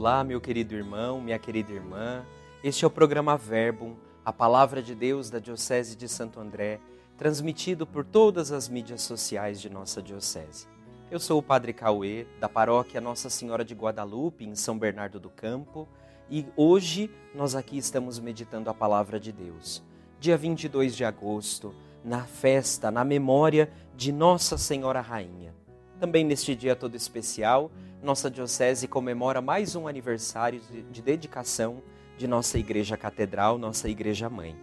[0.00, 2.24] Olá, meu querido irmão, minha querida irmã.
[2.64, 6.80] Este é o programa Verbum, a palavra de Deus da Diocese de Santo André,
[7.18, 10.66] transmitido por todas as mídias sociais de nossa diocese.
[11.10, 15.28] Eu sou o Padre Cauê, da paróquia Nossa Senhora de Guadalupe, em São Bernardo do
[15.28, 15.86] Campo,
[16.30, 19.82] e hoje nós aqui estamos meditando a palavra de Deus.
[20.18, 25.54] Dia 22 de agosto, na festa, na memória de Nossa Senhora Rainha.
[26.00, 27.70] Também neste dia todo especial,
[28.02, 31.82] nossa Diocese comemora mais um aniversário de, de dedicação
[32.16, 34.56] de nossa Igreja Catedral, nossa Igreja Mãe.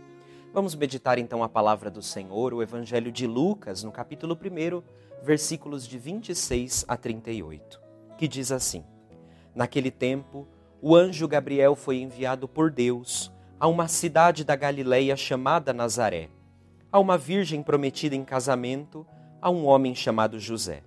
[0.53, 4.81] Vamos meditar então a palavra do Senhor, o Evangelho de Lucas, no capítulo 1,
[5.23, 7.79] versículos de 26 a 38,
[8.17, 8.83] que diz assim:
[9.53, 10.47] Naquele tempo,
[10.81, 16.29] o anjo Gabriel foi enviado por Deus a uma cidade da Galileia chamada Nazaré,
[16.91, 19.05] a uma virgem prometida em casamento
[19.39, 20.86] a um homem chamado José.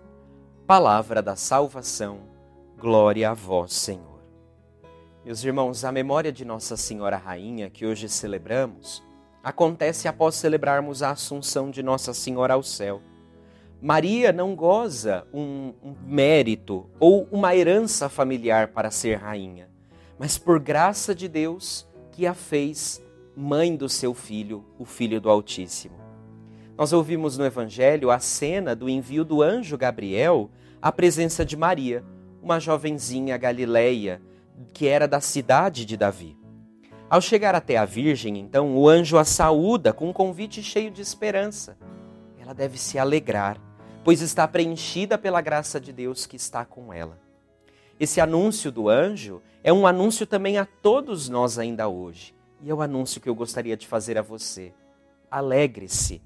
[0.71, 2.19] Palavra da salvação,
[2.77, 4.21] glória a vós, Senhor.
[5.25, 9.03] Meus irmãos, a memória de Nossa Senhora Rainha, que hoje celebramos,
[9.43, 13.01] acontece após celebrarmos a Assunção de Nossa Senhora ao céu.
[13.81, 15.73] Maria não goza um,
[16.05, 19.69] mérito ou uma herança familiar para ser rainha,
[20.17, 23.03] mas por graça de Deus que a fez
[23.35, 25.99] mãe do seu filho, o Filho do Altíssimo.
[26.77, 30.49] Nós ouvimos no Evangelho a cena do envio do anjo Gabriel
[30.81, 32.03] a presença de Maria,
[32.41, 34.19] uma jovenzinha galileia
[34.73, 36.35] que era da cidade de Davi.
[37.07, 41.01] Ao chegar até a Virgem, então, o anjo a saúda com um convite cheio de
[41.01, 41.77] esperança.
[42.39, 43.59] Ela deve se alegrar,
[44.03, 47.19] pois está preenchida pela graça de Deus que está com ela.
[47.99, 52.33] Esse anúncio do anjo é um anúncio também a todos nós ainda hoje.
[52.63, 54.73] E é o anúncio que eu gostaria de fazer a você.
[55.29, 56.21] Alegre-se.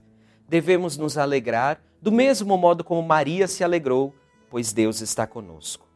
[0.48, 4.14] Devemos nos alegrar do mesmo modo como Maria se alegrou
[4.50, 5.88] pois Deus está conosco.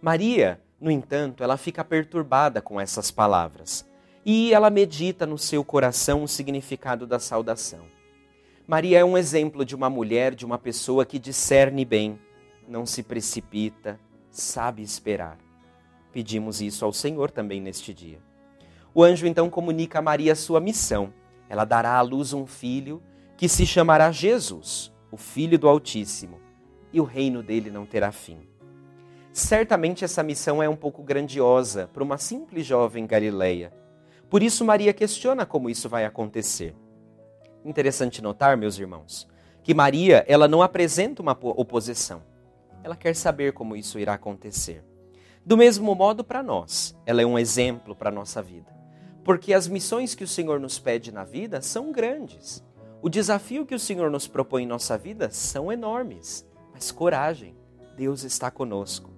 [0.00, 3.88] Maria, no entanto, ela fica perturbada com essas palavras
[4.24, 7.84] e ela medita no seu coração o significado da saudação.
[8.66, 12.18] Maria é um exemplo de uma mulher, de uma pessoa que discerne bem,
[12.68, 15.38] não se precipita, sabe esperar.
[16.12, 18.18] Pedimos isso ao Senhor também neste dia.
[18.94, 21.12] O anjo então comunica a Maria sua missão.
[21.48, 23.02] Ela dará à luz um filho
[23.36, 26.41] que se chamará Jesus, o Filho do Altíssimo
[26.92, 28.38] e o reino dele não terá fim.
[29.32, 33.72] Certamente essa missão é um pouco grandiosa para uma simples jovem galileia.
[34.28, 36.74] Por isso Maria questiona como isso vai acontecer.
[37.64, 39.26] Interessante notar, meus irmãos,
[39.62, 42.22] que Maria, ela não apresenta uma oposição.
[42.82, 44.84] Ela quer saber como isso irá acontecer.
[45.46, 48.70] Do mesmo modo para nós, ela é um exemplo para a nossa vida.
[49.24, 52.62] Porque as missões que o Senhor nos pede na vida são grandes.
[53.00, 56.46] O desafio que o Senhor nos propõe em nossa vida são enormes.
[56.72, 57.54] Mas coragem,
[57.96, 59.10] Deus está conosco.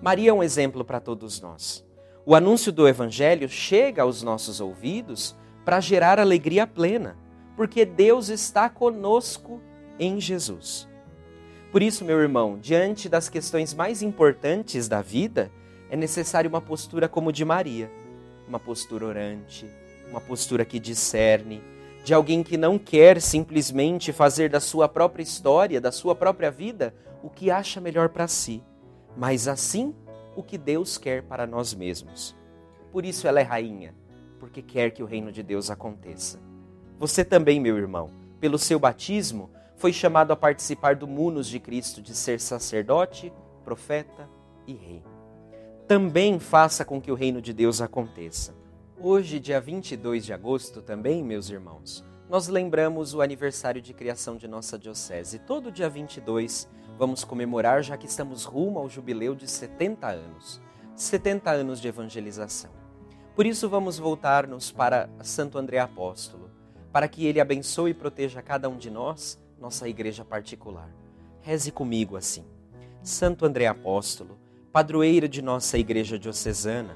[0.00, 1.84] Maria é um exemplo para todos nós.
[2.24, 7.16] O anúncio do Evangelho chega aos nossos ouvidos para gerar alegria plena,
[7.56, 9.60] porque Deus está conosco
[9.98, 10.88] em Jesus.
[11.70, 15.50] Por isso, meu irmão, diante das questões mais importantes da vida,
[15.90, 17.90] é necessário uma postura como de Maria,
[18.48, 19.66] uma postura orante,
[20.10, 21.62] uma postura que discerne,
[22.02, 26.94] de alguém que não quer simplesmente fazer da sua própria história, da sua própria vida,
[27.22, 28.62] o que acha melhor para si,
[29.16, 29.94] mas assim
[30.34, 32.36] o que Deus quer para nós mesmos.
[32.90, 33.94] por isso ela é rainha,
[34.38, 36.40] porque quer que o reino de Deus aconteça.
[36.98, 38.10] Você também, meu irmão,
[38.40, 43.32] pelo seu batismo, foi chamado a participar do munus de Cristo de ser sacerdote,
[43.64, 44.28] profeta
[44.66, 45.02] e rei.
[45.86, 48.54] Também faça com que o reino de Deus aconteça.
[49.02, 54.46] Hoje, dia 22 de agosto, também, meus irmãos, nós lembramos o aniversário de criação de
[54.46, 55.38] nossa diocese.
[55.38, 56.68] Todo dia 22
[56.98, 60.60] vamos comemorar, já que estamos rumo ao jubileu de 70 anos
[60.94, 62.70] 70 anos de evangelização.
[63.34, 66.50] Por isso, vamos voltar-nos para Santo André Apóstolo,
[66.92, 70.94] para que ele abençoe e proteja cada um de nós, nossa igreja particular.
[71.40, 72.44] Reze comigo assim.
[73.02, 74.38] Santo André Apóstolo,
[74.70, 76.94] padroeiro de nossa igreja diocesana,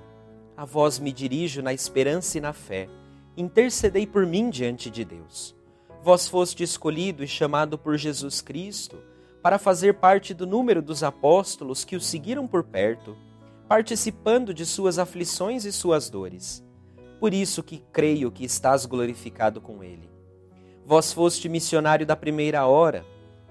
[0.56, 2.88] a vós me dirijo na esperança e na fé.
[3.36, 5.54] Intercedei por mim diante de Deus.
[6.02, 8.96] Vós foste escolhido e chamado por Jesus Cristo
[9.42, 13.16] para fazer parte do número dos apóstolos que o seguiram por perto
[13.68, 16.62] participando de suas aflições e suas dores.
[17.18, 20.10] Por isso que creio que estás glorificado com ele.
[20.84, 23.04] Vós foste missionário da primeira hora,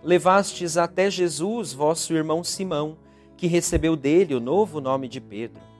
[0.04, 2.98] levastes até Jesus vosso irmão Simão,
[3.36, 5.73] que recebeu dele o novo nome de Pedro.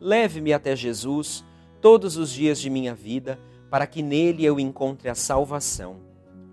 [0.00, 1.44] Leve-me até Jesus
[1.80, 3.38] todos os dias de minha vida,
[3.70, 6.00] para que nele eu encontre a salvação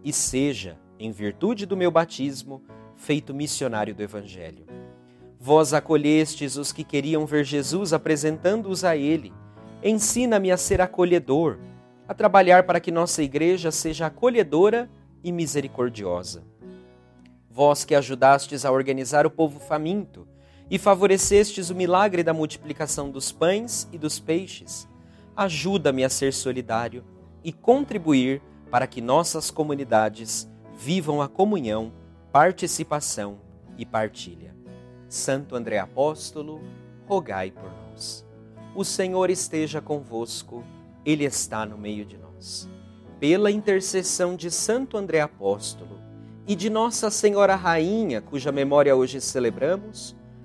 [0.04, 2.62] e seja, em virtude do meu batismo,
[2.96, 4.66] feito missionário do Evangelho.
[5.40, 9.34] Vós acolhestes os que queriam ver Jesus apresentando-os a Ele.
[9.84, 11.58] Ensina-me a ser acolhedor,
[12.08, 14.90] a trabalhar para que nossa igreja seja acolhedora
[15.24, 16.44] e misericordiosa.
[17.50, 20.28] Vós que ajudastes a organizar o povo faminto
[20.70, 24.88] e favorecestes o milagre da multiplicação dos pães e dos peixes,
[25.36, 27.04] ajuda-me a ser solidário
[27.44, 28.42] e contribuir
[28.72, 31.94] para que nossas comunidades vivam a comunhão,
[32.32, 33.40] participação
[33.78, 34.56] e partilha.
[35.08, 36.62] Santo André Apóstolo,
[37.08, 38.26] rogai por nós.
[38.76, 40.64] O Senhor esteja convosco,
[41.06, 42.68] Ele está no meio de nós.
[43.20, 46.00] Pela intercessão de Santo André Apóstolo
[46.48, 50.16] e de Nossa Senhora Rainha, cuja memória hoje celebramos,